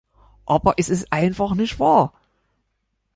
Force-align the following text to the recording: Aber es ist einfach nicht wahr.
Aber 0.47 0.73
es 0.77 0.89
ist 0.89 1.13
einfach 1.13 1.53
nicht 1.53 1.79
wahr. 1.79 2.15